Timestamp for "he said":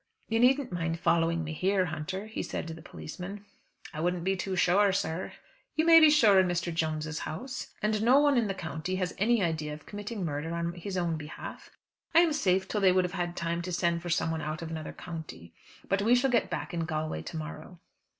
2.25-2.67